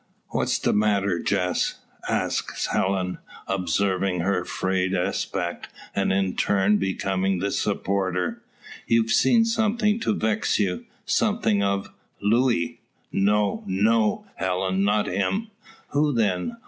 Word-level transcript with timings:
"What's 0.29 0.57
the 0.57 0.73
matter, 0.73 1.19
Jess?" 1.19 1.75
asks 2.09 2.65
Helen, 2.71 3.19
observing 3.47 4.21
her 4.21 4.43
frayed 4.43 4.95
aspect, 4.95 5.69
and 5.95 6.11
in 6.11 6.35
turn 6.35 6.77
becoming 6.77 7.37
the 7.37 7.51
supporter. 7.51 8.41
"You've 8.87 9.11
seen 9.11 9.45
something 9.45 9.99
to 9.99 10.15
vex 10.15 10.57
you? 10.57 10.87
something 11.05 11.61
of 11.61 11.91
Luis?" 12.19 12.77
"No 13.11 13.63
no, 13.67 14.25
Helen. 14.37 14.83
Not 14.83 15.05
him." 15.05 15.49
"Who 15.89 16.13
then?" 16.13 16.57